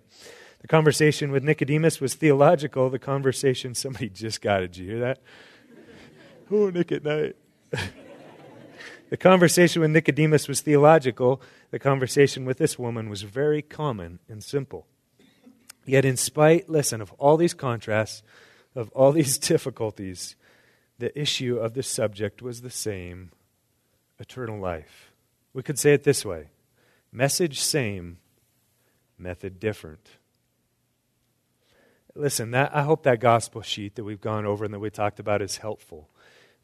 [0.65, 2.89] The conversation with Nicodemus was theological.
[2.89, 4.73] The conversation, somebody just got it.
[4.73, 5.21] Did you hear that?
[6.51, 7.37] oh, Nick at night.
[9.11, 11.43] the conversation with Nicodemus was theological.
[11.71, 14.87] The conversation with this woman was very common and simple.
[15.85, 18.23] Yet, in spite, listen, of all these contrasts,
[18.75, 20.35] of all these difficulties,
[20.99, 23.33] the issue of the subject was the same
[24.19, 25.13] eternal life.
[25.53, 26.47] We could say it this way
[27.13, 28.17] message same,
[29.19, 30.09] method different.
[32.17, 35.19] Listen, that, I hope that gospel sheet that we've gone over and that we talked
[35.19, 36.09] about is helpful.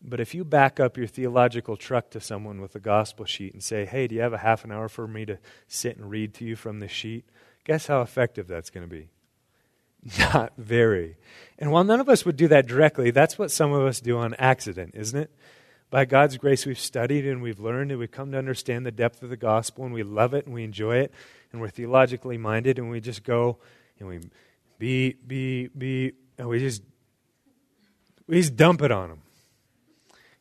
[0.03, 3.63] But if you back up your theological truck to someone with a gospel sheet and
[3.63, 6.35] say, hey, do you have a half an hour for me to sit and read
[6.35, 7.25] to you from this sheet?
[7.65, 9.09] Guess how effective that's going to be?
[10.19, 11.17] Not very.
[11.59, 14.17] And while none of us would do that directly, that's what some of us do
[14.17, 15.31] on accident, isn't it?
[15.91, 19.23] By God's grace, we've studied and we've learned and we've come to understand the depth
[19.23, 21.13] of the gospel and we love it and we enjoy it
[21.51, 23.59] and we're theologically minded and we just go
[23.99, 24.21] and we
[24.81, 26.83] be, be, be, and we just,
[28.27, 29.23] we just dump it on them.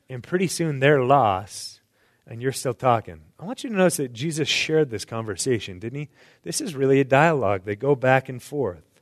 [0.10, 1.82] And pretty soon they're lost
[2.26, 3.20] and you're still talking.
[3.38, 6.10] I want you to notice that Jesus shared this conversation, didn't he?
[6.44, 7.64] This is really a dialogue.
[7.66, 9.02] They go back and forth.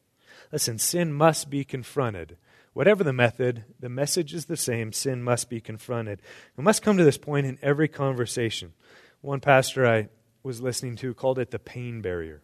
[0.52, 2.38] Listen, sin must be confronted.
[2.73, 4.91] Whatever the method, the message is the same.
[4.91, 6.19] Sin must be confronted.
[6.56, 8.73] We must come to this point in every conversation.
[9.21, 10.10] One pastor I
[10.41, 12.41] was listening to called it the pain barrier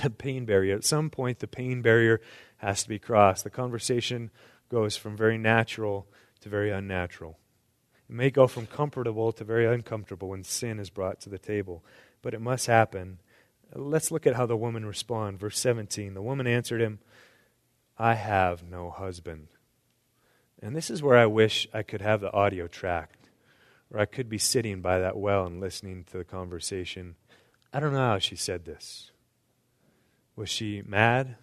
[0.00, 0.74] the pain barrier.
[0.74, 2.20] At some point, the pain barrier
[2.58, 3.44] has to be crossed.
[3.44, 4.30] The conversation
[4.68, 6.06] goes from very natural
[6.40, 7.38] to very unnatural.
[8.08, 11.84] It may go from comfortable to very uncomfortable when sin is brought to the table,
[12.20, 13.18] but it must happen.
[13.74, 15.40] Let's look at how the woman responds.
[15.40, 16.98] Verse 17 The woman answered him,
[17.98, 19.48] I have no husband.
[20.60, 23.30] And this is where I wish I could have the audio tracked,
[23.90, 27.16] or I could be sitting by that well and listening to the conversation.
[27.72, 29.11] I don't know how she said this.
[30.34, 31.36] Was she mad?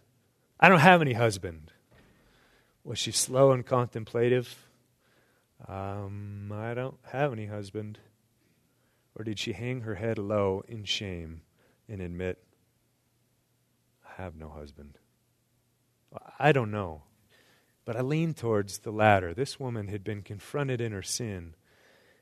[0.60, 1.71] I don't have any husband.
[2.84, 4.67] Was she slow and contemplative?
[5.67, 7.99] Um, I don't have any husband.
[9.15, 11.41] Or did she hang her head low in shame
[11.88, 12.41] and admit,
[14.04, 14.97] I have no husband?
[16.39, 17.04] I don't know.
[17.86, 19.34] But I lean towards the latter.
[19.34, 21.56] This woman had been confronted in her sin,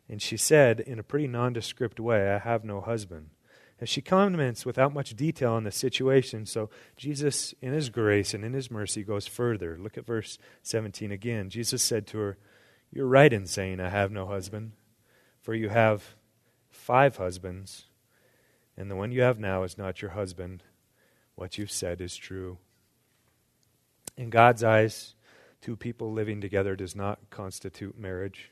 [0.09, 3.29] and she said in a pretty nondescript way, I have no husband
[3.79, 6.45] as she comments without much detail on the situation.
[6.45, 9.77] So Jesus, in his grace and in his mercy, goes further.
[9.79, 11.49] Look at verse 17 again.
[11.49, 12.37] Jesus said to her,
[12.91, 14.71] You're right in saying, I have no husband,
[15.41, 16.15] for you have
[16.69, 17.85] five husbands,
[18.75, 20.63] and the one you have now is not your husband.
[21.35, 22.57] What you've said is true.
[24.15, 25.13] In God's eyes,
[25.61, 28.51] Two people living together does not constitute marriage.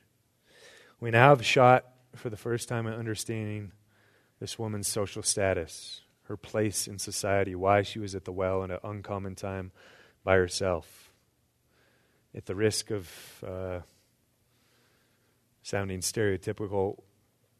[1.00, 1.86] We now have shot
[2.16, 3.72] for the first time at understanding
[4.40, 8.72] this woman's social status, her place in society, why she was at the well in
[8.72, 9.72] an uncommon time
[10.24, 11.12] by herself.
[12.36, 13.10] At the risk of
[13.46, 13.80] uh,
[15.64, 17.00] sounding stereotypical,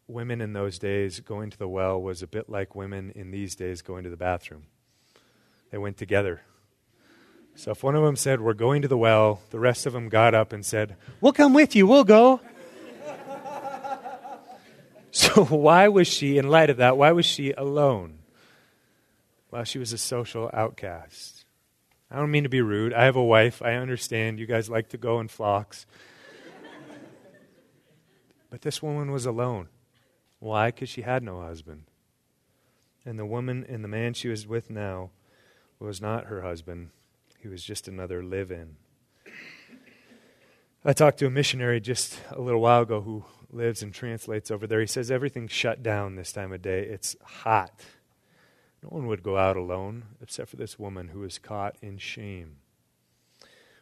[0.08, 3.54] women in those days going to the well was a bit like women in these
[3.54, 4.66] days going to the bathroom.
[5.70, 6.42] They went together.
[7.54, 10.08] So if one of them said, We're going to the well, the rest of them
[10.08, 12.40] got up and said, We'll come with you, we'll go.
[15.16, 18.18] So why was she, in light of that, why was she alone?
[19.50, 21.46] Well, she was a social outcast.
[22.10, 22.92] I don't mean to be rude.
[22.92, 23.62] I have a wife.
[23.62, 25.86] I understand you guys like to go in flocks.
[28.50, 29.68] but this woman was alone.
[30.38, 30.70] Why?
[30.70, 31.84] Because she had no husband.
[33.06, 35.08] And the woman and the man she was with now
[35.78, 36.90] was not her husband,
[37.40, 38.76] he was just another live in.
[40.84, 44.66] I talked to a missionary just a little while ago who lives and translates over
[44.66, 44.80] there.
[44.80, 46.82] He says everything's shut down this time of day.
[46.82, 47.80] It's hot.
[48.82, 52.56] No one would go out alone except for this woman who was caught in shame.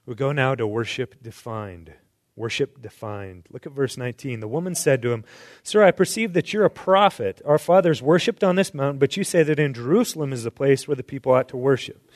[0.06, 1.92] We go now to worship defined.
[2.36, 3.44] Worship defined.
[3.50, 4.40] Look at verse 19.
[4.40, 5.24] The woman said to him,
[5.62, 7.40] Sir, I perceive that you're a prophet.
[7.44, 10.88] Our fathers worshipped on this mountain, but you say that in Jerusalem is the place
[10.88, 12.10] where the people ought to worship.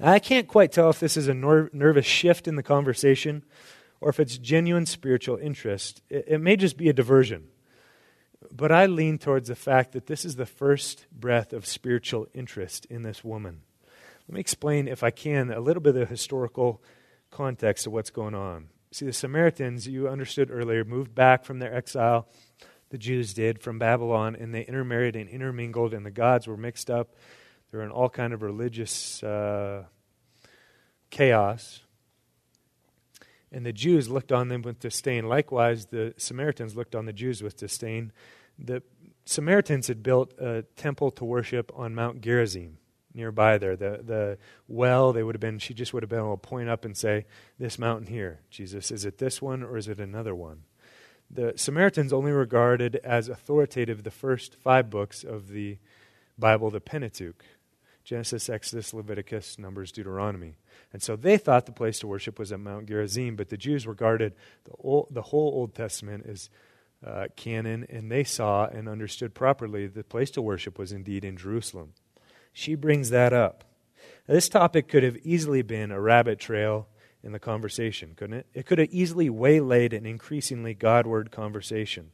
[0.00, 3.44] I can't quite tell if this is a nervous shift in the conversation
[4.00, 6.02] or if it's genuine spiritual interest.
[6.08, 7.48] It, it may just be a diversion.
[8.50, 12.86] But I lean towards the fact that this is the first breath of spiritual interest
[12.86, 13.62] in this woman.
[14.28, 16.82] Let me explain, if I can, a little bit of the historical
[17.30, 18.68] context of what's going on.
[18.92, 22.28] See, the Samaritans, you understood earlier, moved back from their exile.
[22.88, 26.90] The Jews did from Babylon, and they intermarried and intermingled, and the gods were mixed
[26.90, 27.14] up.
[27.70, 29.84] They were in all kind of religious uh,
[31.10, 31.82] chaos.
[33.52, 35.28] And the Jews looked on them with disdain.
[35.28, 38.12] Likewise, the Samaritans looked on the Jews with disdain.
[38.58, 38.82] The
[39.24, 42.78] Samaritans had built a temple to worship on Mount Gerizim
[43.14, 43.76] nearby there.
[43.76, 46.68] The, the well, they would have been, she just would have been able to point
[46.68, 47.26] up and say,
[47.58, 50.62] This mountain here, Jesus, is it this one or is it another one?
[51.30, 55.78] The Samaritans only regarded as authoritative the first five books of the
[56.38, 57.44] Bible, the Pentateuch
[58.10, 60.56] Genesis, Exodus, Leviticus, Numbers, Deuteronomy.
[60.92, 63.86] And so they thought the place to worship was at Mount Gerizim, but the Jews
[63.86, 66.50] regarded the, old, the whole Old Testament as
[67.06, 71.36] uh, canon, and they saw and understood properly the place to worship was indeed in
[71.36, 71.92] Jerusalem.
[72.52, 73.62] She brings that up.
[74.26, 76.88] Now, this topic could have easily been a rabbit trail
[77.22, 78.46] in the conversation, couldn't it?
[78.54, 82.10] It could have easily waylaid an increasingly Godward conversation.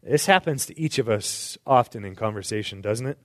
[0.00, 3.18] This happens to each of us often in conversation, doesn't it?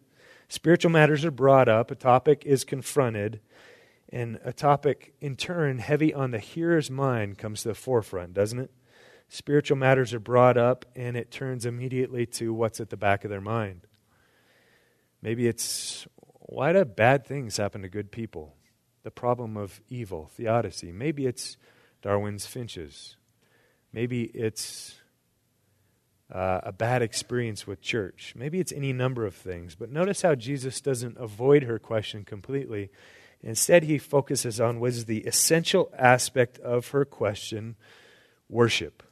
[0.47, 3.39] Spiritual matters are brought up, a topic is confronted,
[4.09, 8.59] and a topic, in turn, heavy on the hearer's mind comes to the forefront, doesn't
[8.59, 8.71] it?
[9.27, 13.31] Spiritual matters are brought up, and it turns immediately to what's at the back of
[13.31, 13.87] their mind.
[15.21, 16.05] Maybe it's
[16.53, 18.55] why do bad things happen to good people?
[19.03, 20.91] The problem of evil, theodicy.
[20.91, 21.57] Maybe it's
[22.01, 23.15] Darwin's finches.
[23.91, 24.95] Maybe it's
[26.33, 28.33] uh, a bad experience with church.
[28.35, 29.75] Maybe it's any number of things.
[29.75, 32.89] But notice how Jesus doesn't avoid her question completely.
[33.41, 37.75] Instead, he focuses on what is the essential aspect of her question
[38.49, 39.03] worship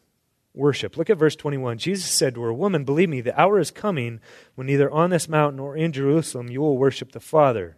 [0.54, 0.98] worship.
[0.98, 1.78] Look at verse 21.
[1.78, 4.20] Jesus said to her, Woman, believe me, the hour is coming
[4.56, 7.78] when neither on this mountain nor in Jerusalem you will worship the Father.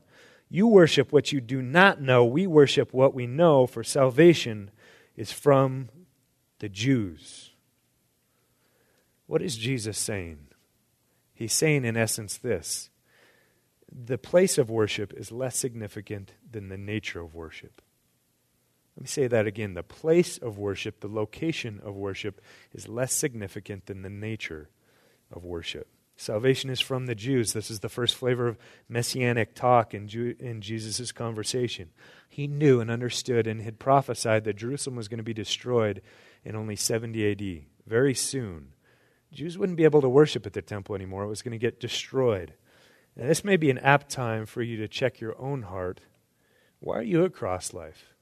[0.49, 2.25] You worship what you do not know.
[2.25, 4.71] We worship what we know, for salvation
[5.15, 5.89] is from
[6.59, 7.52] the Jews.
[9.33, 10.49] What is Jesus saying?
[11.33, 12.91] He's saying, in essence, this
[13.91, 17.81] the place of worship is less significant than the nature of worship.
[18.95, 19.73] Let me say that again.
[19.73, 22.41] The place of worship, the location of worship,
[22.73, 24.69] is less significant than the nature
[25.31, 25.87] of worship.
[26.15, 27.53] Salvation is from the Jews.
[27.53, 31.89] This is the first flavor of messianic talk in, Jew, in Jesus' conversation.
[32.29, 36.03] He knew and understood and had prophesied that Jerusalem was going to be destroyed
[36.45, 38.73] in only 70 AD, very soon.
[39.33, 41.23] Jews wouldn't be able to worship at the temple anymore.
[41.23, 42.53] It was going to get destroyed.
[43.15, 46.01] And this may be an apt time for you to check your own heart.
[46.79, 48.13] Why are you at Cross Life?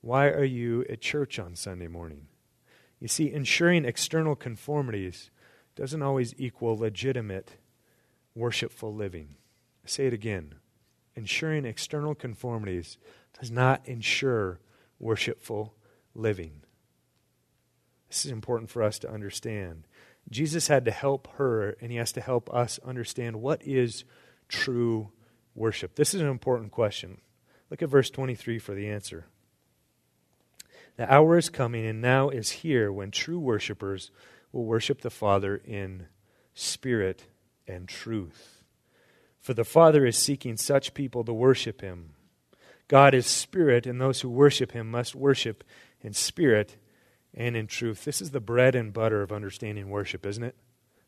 [0.00, 2.26] Why are you at church on Sunday morning?
[3.00, 5.30] You see, ensuring external conformities
[5.74, 7.56] doesn't always equal legitimate,
[8.34, 9.36] worshipful living.
[9.84, 10.56] I say it again.
[11.16, 12.98] Ensuring external conformities
[13.38, 14.60] does not ensure
[14.98, 15.74] worshipful
[16.14, 16.62] living.
[18.08, 19.86] This is important for us to understand.
[20.30, 24.04] Jesus had to help her, and he has to help us understand what is
[24.48, 25.10] true
[25.54, 25.96] worship.
[25.96, 27.20] This is an important question.
[27.68, 29.26] Look at verse 23 for the answer.
[30.96, 34.10] The hour is coming and now is here when true worshipers
[34.52, 36.06] will worship the Father in
[36.54, 37.26] spirit
[37.66, 38.62] and truth.
[39.40, 42.10] For the Father is seeking such people to worship him.
[42.88, 45.64] God is spirit, and those who worship him must worship
[46.02, 46.76] in spirit
[47.34, 48.04] and in truth.
[48.04, 50.56] This is the bread and butter of understanding worship, isn't it?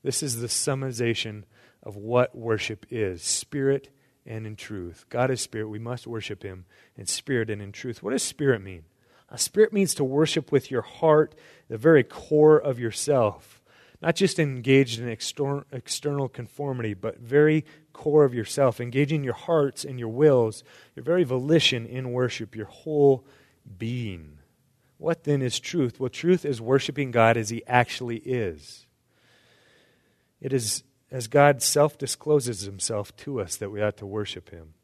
[0.02, 1.44] This is the summarization
[1.82, 3.88] of what worship is spirit
[4.26, 5.04] and in truth.
[5.08, 5.68] God is spirit.
[5.68, 6.64] We must worship him
[6.96, 8.02] in spirit and in truth.
[8.02, 8.85] What does spirit mean?
[9.28, 11.35] A spirit means to worship with your heart,
[11.68, 13.62] the very core of yourself.
[14.02, 19.85] Not just engaged in extor- external conformity, but very core of yourself, engaging your hearts
[19.85, 23.24] and your wills, your very volition in worship, your whole
[23.78, 24.38] being.
[25.03, 25.99] What then is truth?
[25.99, 28.87] Well, truth is worshiping God as He actually is.
[30.41, 34.75] It is as God self discloses Himself to us that we ought to worship Him.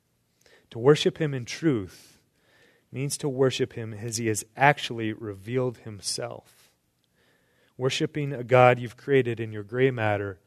[0.70, 2.18] To worship Him in truth
[2.90, 6.72] means to worship Him as He has actually revealed Himself.
[7.76, 10.40] Worshipping a God you've created in your gray matter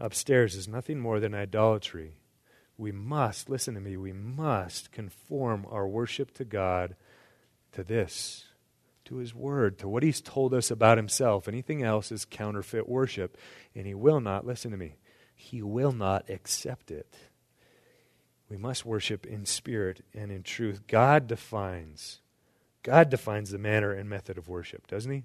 [0.00, 2.16] upstairs is nothing more than idolatry.
[2.76, 6.96] We must, listen to me, we must conform our worship to God
[7.70, 8.46] to this,
[9.12, 11.46] to His Word, to what He's told us about Himself.
[11.46, 13.36] Anything else is counterfeit worship,
[13.74, 14.96] and He will not, listen to me,
[15.34, 17.14] He will not accept it.
[18.48, 20.86] We must worship in spirit and in truth.
[20.86, 22.20] God defines,
[22.82, 25.24] God defines the manner and method of worship, doesn't He?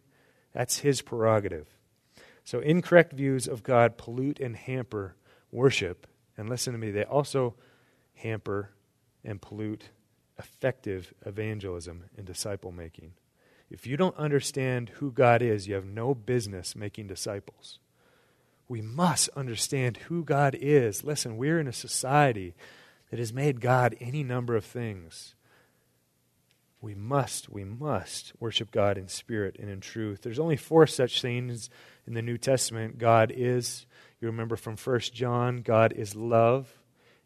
[0.54, 1.68] That's His prerogative.
[2.44, 5.16] So, incorrect views of God pollute and hamper
[5.52, 6.08] worship.
[6.38, 7.56] And listen to me, they also
[8.16, 8.72] hamper
[9.24, 9.90] and pollute
[10.38, 13.14] effective evangelism and disciple making.
[13.70, 17.80] If you don't understand who God is, you have no business making disciples.
[18.70, 21.04] We must understand who God is.
[21.04, 22.54] Listen, we're in a society
[23.10, 25.36] that has made God any number of things.
[26.80, 30.22] We must, we must worship God in spirit and in truth.
[30.22, 31.70] There's only four such things
[32.06, 33.86] in the New Testament, God is,
[34.20, 36.78] you remember from 1 John, God is love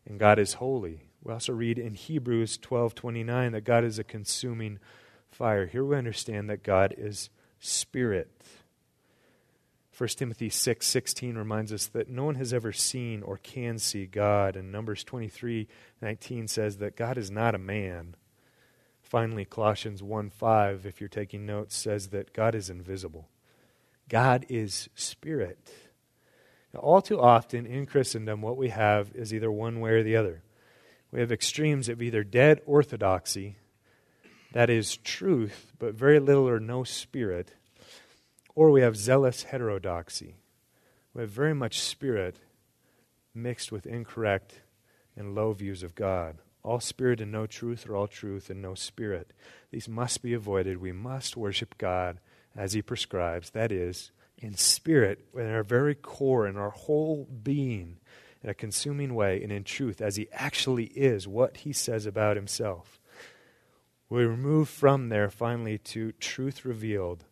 [0.05, 1.03] and God is holy.
[1.23, 5.00] We also read in Hebrews 12:29 that God is a consuming fire.
[5.39, 8.29] Here we understand that God is spirit.
[9.97, 14.05] 1 Timothy 6:16 6, reminds us that no one has ever seen or can see
[14.05, 18.15] God, and Numbers 23:19 says that God is not a man.
[19.01, 23.29] Finally, Colossians 1:5, if you're taking notes, says that God is invisible.
[24.09, 25.73] God is spirit.
[26.73, 30.15] Now, all too often in Christendom, what we have is either one way or the
[30.15, 30.43] other.
[31.11, 33.57] We have extremes of either dead orthodoxy,
[34.53, 37.53] that is truth, but very little or no spirit,
[38.53, 40.35] or we have zealous heterodoxy.
[41.13, 42.37] We have very much spirit
[43.33, 44.61] mixed with incorrect
[45.15, 46.37] and low views of God.
[46.63, 49.33] All spirit and no truth, or all truth and no spirit.
[49.71, 50.77] These must be avoided.
[50.77, 52.19] We must worship God
[52.55, 57.97] as he prescribes, that is, in spirit, in our very core, in our whole being,
[58.43, 62.35] in a consuming way, and in truth, as he actually is, what he says about
[62.35, 62.99] himself.
[64.11, 67.23] We move from there finally to truth revealed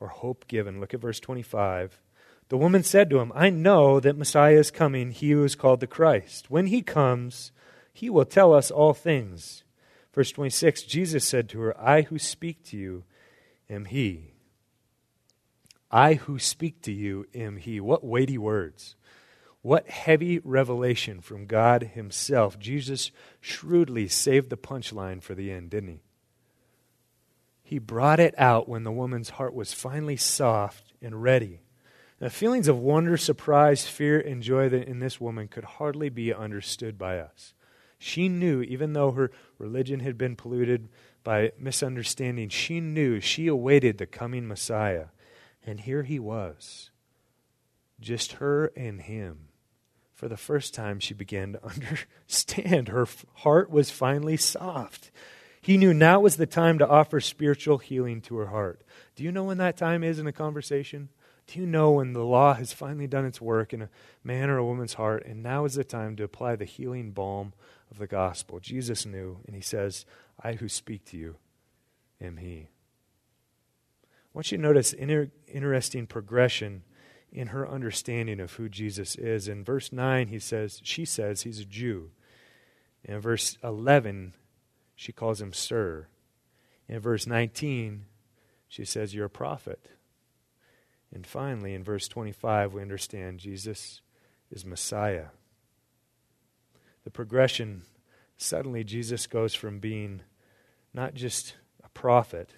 [0.00, 0.80] or hope given.
[0.80, 2.00] Look at verse 25.
[2.48, 5.78] The woman said to him, I know that Messiah is coming, he who is called
[5.78, 6.50] the Christ.
[6.50, 7.52] When he comes,
[7.92, 9.62] he will tell us all things.
[10.12, 13.04] Verse 26 Jesus said to her, I who speak to you
[13.70, 14.32] am he.
[15.92, 17.78] I who speak to you am he.
[17.78, 18.96] What weighty words.
[19.62, 22.58] What heavy revelation from God Himself.
[22.58, 26.00] Jesus shrewdly saved the punchline for the end, didn't he?
[27.66, 31.62] He brought it out when the woman's heart was finally soft and ready.
[32.20, 36.32] The feelings of wonder, surprise, fear, and joy that in this woman could hardly be
[36.32, 37.54] understood by us.
[37.98, 40.88] She knew, even though her religion had been polluted
[41.24, 45.06] by misunderstanding, she knew she awaited the coming Messiah.
[45.66, 46.90] And here he was,
[47.98, 49.48] just her and him.
[50.14, 52.86] For the first time, she began to understand.
[52.90, 55.10] Her heart was finally soft.
[55.66, 58.82] He knew now was the time to offer spiritual healing to her heart.
[59.16, 61.08] Do you know when that time is in a conversation?
[61.48, 63.88] Do you know when the law has finally done its work in a
[64.22, 67.52] man or a woman's heart, and now is the time to apply the healing balm
[67.90, 68.60] of the gospel?
[68.60, 70.06] Jesus knew, and he says,
[70.40, 71.34] I who speak to you
[72.20, 72.68] am he.
[74.04, 76.84] I want you to notice inter- interesting progression
[77.32, 79.48] in her understanding of who Jesus is.
[79.48, 82.12] In verse 9, he says, she says he's a Jew.
[83.02, 84.34] In verse 11,
[84.96, 86.08] she calls him Sir.
[86.88, 88.06] In verse 19,
[88.66, 89.88] she says, You're a prophet.
[91.14, 94.00] And finally, in verse 25, we understand Jesus
[94.50, 95.26] is Messiah.
[97.04, 97.82] The progression
[98.36, 100.22] suddenly, Jesus goes from being
[100.92, 102.50] not just a prophet,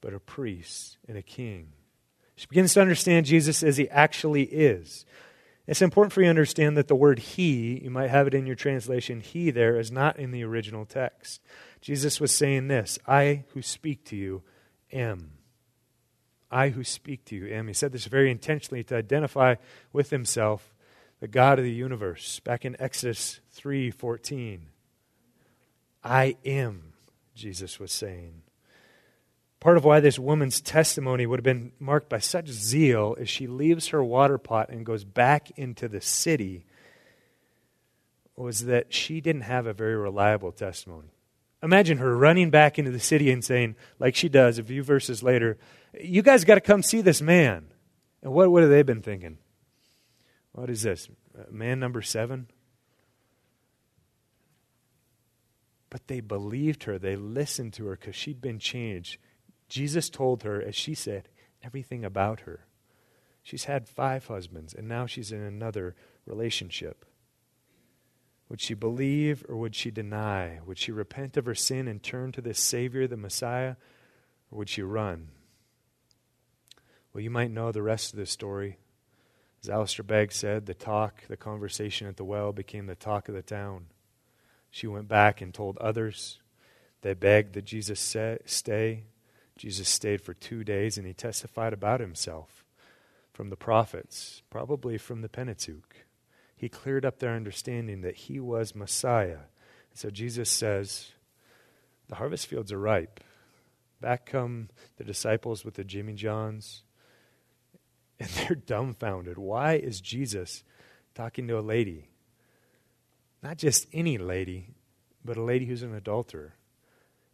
[0.00, 1.72] but a priest and a king.
[2.36, 5.06] She begins to understand Jesus as he actually is.
[5.66, 8.46] It's important for you to understand that the word he, you might have it in
[8.46, 11.40] your translation, he there, is not in the original text.
[11.80, 14.42] Jesus was saying this I who speak to you
[14.92, 15.32] am.
[16.50, 17.68] I who speak to you am.
[17.68, 19.56] He said this very intentionally to identify
[19.92, 20.74] with himself
[21.20, 22.40] the God of the universe.
[22.40, 24.68] Back in Exodus 3:14.
[26.02, 26.94] I am,
[27.34, 28.42] Jesus was saying.
[29.60, 33.48] Part of why this woman's testimony would have been marked by such zeal as she
[33.48, 36.64] leaves her water pot and goes back into the city
[38.36, 41.10] was that she didn't have a very reliable testimony.
[41.62, 45.22] Imagine her running back into the city and saying, like she does a few verses
[45.22, 45.58] later,
[46.00, 47.68] You guys got to come see this man.
[48.22, 49.38] And what, what have they been thinking?
[50.52, 51.08] What is this?
[51.50, 52.48] Man number seven?
[55.90, 56.98] But they believed her.
[56.98, 59.18] They listened to her because she'd been changed.
[59.68, 61.28] Jesus told her, as she said,
[61.62, 62.66] everything about her.
[63.42, 65.94] She's had five husbands, and now she's in another
[66.26, 67.04] relationship.
[68.48, 70.60] Would she believe or would she deny?
[70.64, 73.76] Would she repent of her sin and turn to this Savior, the Messiah,
[74.50, 75.28] or would she run?
[77.12, 78.78] Well, you might know the rest of the story.
[79.62, 83.34] As Alistair Begg said, the talk, the conversation at the well became the talk of
[83.34, 83.86] the town.
[84.70, 86.40] She went back and told others.
[87.02, 89.04] They begged that Jesus stay.
[89.56, 92.64] Jesus stayed for two days and he testified about himself
[93.32, 96.07] from the prophets, probably from the Pentateuch
[96.58, 99.42] he cleared up their understanding that he was Messiah.
[99.94, 101.12] So Jesus says,
[102.08, 103.20] The harvest fields are ripe.
[104.00, 106.82] Back come the disciples with the Jimmy Johns,
[108.18, 109.38] and they're dumbfounded.
[109.38, 110.64] Why is Jesus
[111.14, 112.08] talking to a lady?
[113.40, 114.74] Not just any lady,
[115.24, 116.56] but a lady who's an adulterer.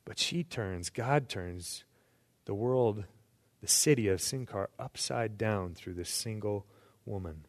[0.05, 1.85] But she turns, God turns
[2.45, 3.05] the world,
[3.63, 6.67] the city of Sychar, upside down through this single
[7.07, 7.47] woman.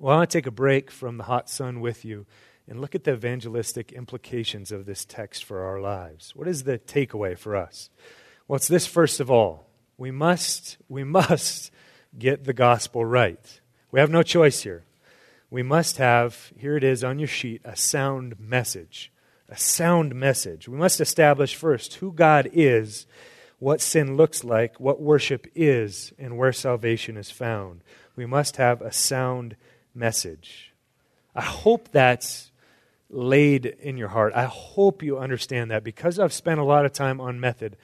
[0.00, 2.24] Well, I want to take a break from the hot sun with you
[2.68, 6.36] and look at the evangelistic implications of this text for our lives.
[6.36, 7.90] What is the takeaway for us?
[8.46, 9.66] Well, it's this first of all.
[9.96, 11.72] We must, we must
[12.16, 13.60] get the gospel right.
[13.90, 14.84] We have no choice here.
[15.50, 19.10] We must have, here it is on your sheet, a sound message.
[19.48, 20.68] A sound message.
[20.68, 23.08] We must establish first who God is,
[23.58, 27.82] what sin looks like, what worship is, and where salvation is found.
[28.14, 29.56] We must have a sound
[29.94, 30.72] message.
[31.34, 32.50] I hope that's
[33.10, 34.32] laid in your heart.
[34.34, 37.76] I hope you understand that because I've spent a lot of time on method.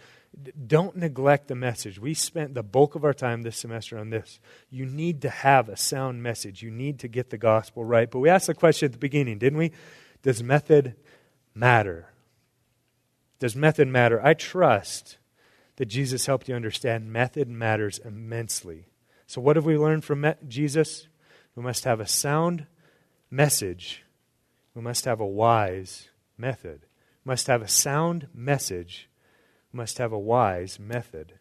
[0.67, 1.99] Don't neglect the message.
[1.99, 4.41] We spent the bulk of our time this semester on this.
[4.69, 6.63] You need to have a sound message.
[6.63, 8.11] You need to get the gospel right.
[8.11, 9.71] But we asked the question at the beginning, didn't we?
[10.23, 10.97] Does method
[11.55, 12.09] matter?
[13.39, 14.25] Does method matter?
[14.25, 15.19] I trust
[15.77, 18.87] that Jesus helped you understand method matters immensely.
[19.27, 21.09] So, what have we learned from Jesus?
[21.57, 22.67] We must have a sound
[23.31, 24.03] message.
[24.75, 26.83] We must have a wise method.
[27.25, 29.09] We must have a sound message.
[29.73, 31.35] We must have a wise method.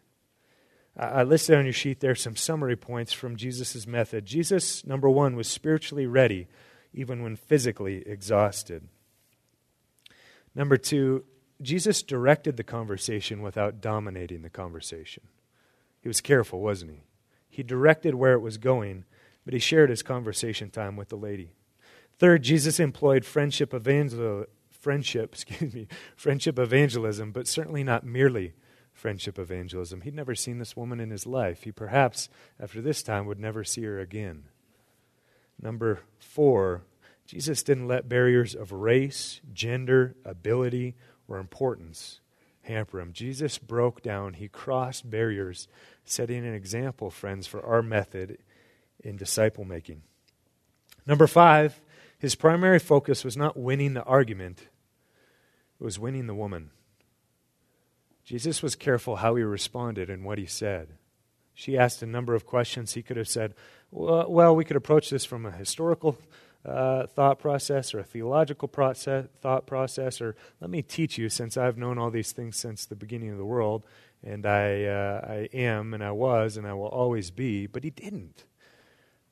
[0.96, 4.26] I listed on your sheet there some summary points from Jesus' method.
[4.26, 6.46] Jesus, number one, was spiritually ready
[6.92, 8.86] even when physically exhausted.
[10.54, 11.24] Number two,
[11.60, 15.24] Jesus directed the conversation without dominating the conversation.
[16.00, 17.02] He was careful, wasn't he?
[17.48, 19.04] He directed where it was going
[19.44, 21.50] but he shared his conversation time with the lady.
[22.18, 23.74] Third, Jesus employed friendship
[24.70, 28.54] friendship, excuse me, friendship evangelism, but certainly not merely
[28.92, 30.02] friendship evangelism.
[30.02, 31.64] He'd never seen this woman in his life.
[31.64, 32.28] He perhaps,
[32.60, 34.44] after this time, would never see her again.
[35.60, 36.82] Number four,
[37.26, 40.94] Jesus didn't let barriers of race, gender, ability,
[41.26, 42.20] or importance
[42.64, 43.12] hamper him.
[43.12, 45.68] Jesus broke down, he crossed barriers,
[46.04, 48.38] setting an example, friends, for our method
[49.04, 50.02] in disciple making.
[51.06, 51.80] Number five,
[52.18, 54.68] his primary focus was not winning the argument,
[55.80, 56.70] it was winning the woman.
[58.24, 60.94] Jesus was careful how he responded and what he said.
[61.52, 62.94] She asked a number of questions.
[62.94, 63.54] He could have said,
[63.90, 66.16] Well, we could approach this from a historical
[66.64, 71.56] uh, thought process or a theological process, thought process, or let me teach you since
[71.56, 73.84] I've known all these things since the beginning of the world,
[74.22, 77.66] and I, uh, I am, and I was, and I will always be.
[77.66, 78.44] But he didn't.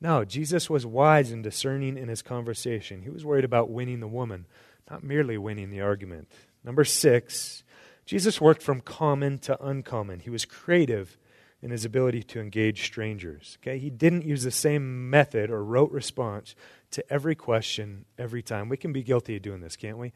[0.03, 3.01] No, Jesus was wise and discerning in his conversation.
[3.01, 4.45] He was worried about winning the woman,
[4.91, 6.27] not merely winning the argument.
[6.61, 7.63] Number six,
[8.05, 10.19] Jesus worked from common to uncommon.
[10.19, 11.17] He was creative
[11.61, 13.57] in his ability to engage strangers.
[13.61, 13.79] Okay?
[13.79, 16.53] He didn't use the same method or rote response
[16.91, 18.67] to every question every time.
[18.67, 20.11] We can be guilty of doing this, can't we?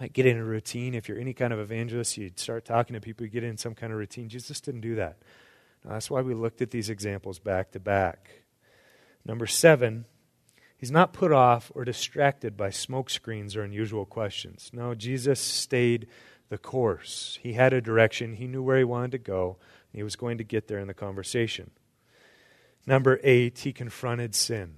[0.00, 0.94] might get in a routine.
[0.94, 3.74] If you're any kind of evangelist, you'd start talking to people, you get in some
[3.74, 4.28] kind of routine.
[4.28, 5.18] Jesus didn't do that.
[5.84, 8.44] Now, that's why we looked at these examples back to back.
[9.24, 10.06] Number seven,
[10.76, 14.70] he's not put off or distracted by smoke screens or unusual questions.
[14.72, 16.06] No, Jesus stayed
[16.48, 17.38] the course.
[17.42, 19.58] He had a direction, he knew where he wanted to go,
[19.92, 21.70] he was going to get there in the conversation.
[22.86, 24.76] Number eight, he confronted sin.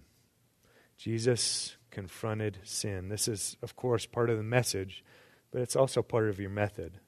[0.97, 3.09] Jesus confronted sin.
[3.09, 5.05] This is, of course, part of the message,
[5.53, 6.99] but it's also part of your method.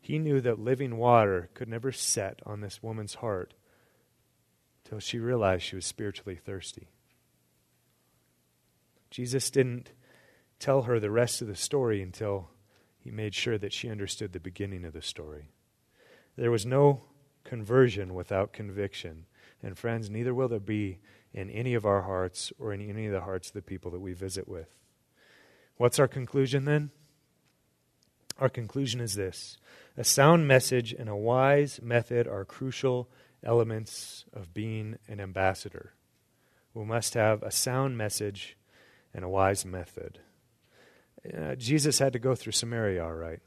[0.00, 3.54] He knew that living water could never set on this woman's heart
[4.90, 6.88] till she realized she was spiritually thirsty.
[9.08, 9.92] Jesus didn't
[10.58, 12.50] tell her the rest of the story until
[12.98, 15.52] he made sure that she understood the beginning of the story.
[16.36, 17.02] There was no
[17.44, 19.26] conversion without conviction.
[19.62, 20.98] And friends, neither will there be
[21.32, 24.00] in any of our hearts or in any of the hearts of the people that
[24.00, 24.74] we visit with.
[25.76, 26.90] What's our conclusion then?
[28.40, 29.56] Our conclusion is this
[29.96, 33.08] a sound message and a wise method are crucial
[33.44, 35.92] elements of being an ambassador.
[36.74, 38.56] We must have a sound message
[39.12, 40.20] and a wise method.
[41.36, 43.40] Uh, Jesus had to go through Samaria, all right,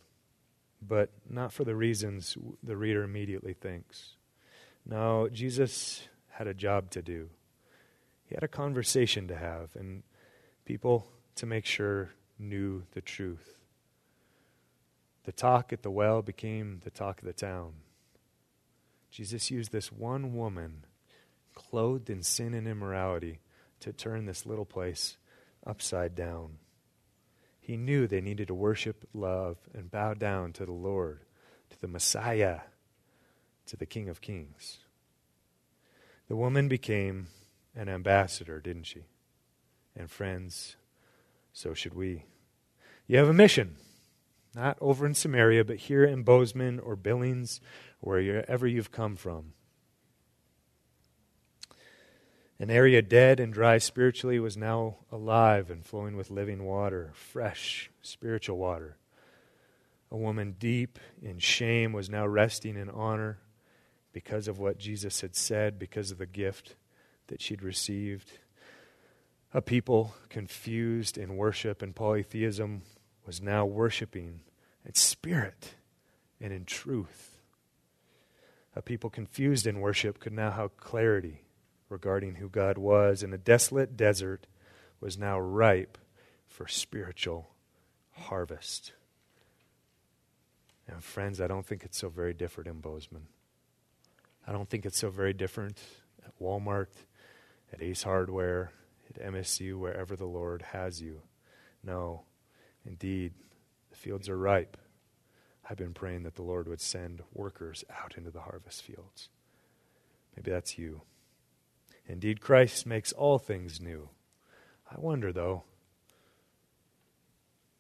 [0.82, 4.16] but not for the reasons the reader immediately thinks.
[4.86, 7.30] No, Jesus had a job to do.
[8.26, 10.04] He had a conversation to have, and
[10.66, 13.58] people to make sure knew the truth.
[15.24, 17.74] The talk at the well became the talk of the town.
[19.14, 20.86] Jesus used this one woman,
[21.53, 23.41] clothed in sin and immorality,
[23.80, 25.18] to turn this little place
[25.68, 26.57] upside down.
[27.61, 31.20] He knew they needed to worship, love, and bow down to the Lord,
[31.70, 32.61] to the Messiah,
[33.68, 34.80] to the King of Kings.
[36.28, 37.28] The woman became
[37.76, 39.03] an ambassador, didn't she?
[39.95, 40.76] And friends,
[41.53, 42.24] so should we.
[43.05, 43.76] You have a mission,
[44.55, 47.61] not over in Samaria, but here in Bozeman or Billings,
[48.04, 49.54] wherever you've come from.
[52.60, 57.89] An area dead and dry spiritually was now alive and flowing with living water, fresh
[58.01, 58.97] spiritual water.
[60.12, 63.39] A woman deep in shame was now resting in honor
[64.12, 66.76] because of what Jesus had said, because of the gift
[67.28, 68.32] that she'd received.
[69.54, 72.82] A people confused in worship and polytheism
[73.26, 74.41] was now worshiping
[74.86, 75.76] in spirit
[76.39, 77.32] and in truth.
[78.76, 81.43] A people confused in worship could now have clarity
[81.89, 84.47] regarding who God was, and a desolate desert
[84.99, 85.97] was now ripe
[86.47, 87.51] for spiritual
[88.11, 88.93] harvest.
[90.88, 93.28] And friends, I don't think it's so very different in Bozeman.
[94.45, 95.80] I don't think it's so very different
[96.26, 96.88] at Walmart,
[97.71, 98.71] at Ace Hardware,
[99.09, 101.21] at MSU, wherever the Lord has you.
[101.84, 102.24] No,
[102.86, 103.34] indeed,
[103.91, 104.78] the fields are ripe.
[105.70, 109.30] I've been praying that the Lord would send workers out into the harvest fields.
[110.36, 111.01] Maybe that's you.
[112.05, 114.09] Indeed, Christ makes all things new.
[114.91, 115.64] I wonder, though,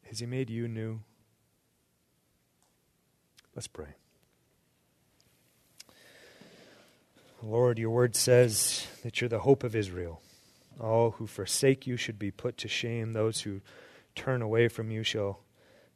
[0.07, 1.01] has He made you new?
[3.55, 3.95] Let's pray.
[7.41, 10.21] Lord, your word says that you're the hope of Israel.
[10.79, 13.11] All who forsake you should be put to shame.
[13.11, 13.59] Those who
[14.15, 15.42] turn away from you shall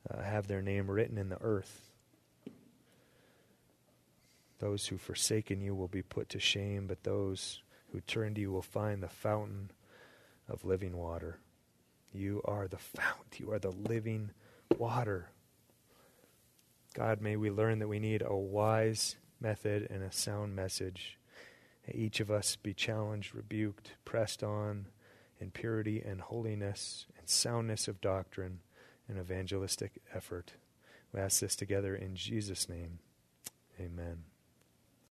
[0.09, 1.91] uh, have their name written in the earth.
[4.59, 8.51] Those who forsaken you will be put to shame, but those who turn to you
[8.51, 9.71] will find the fountain
[10.49, 11.39] of living water.
[12.13, 13.39] You are the fount.
[13.39, 14.31] You are the living
[14.77, 15.29] water.
[16.95, 21.17] God, may we learn that we need a wise method and a sound message
[21.87, 24.87] May each of us be challenged, rebuked, pressed on
[25.39, 28.59] in purity and holiness and soundness of doctrine
[29.07, 30.53] and evangelistic effort.
[31.13, 32.99] We ask this together in Jesus' name.
[33.79, 34.23] Amen.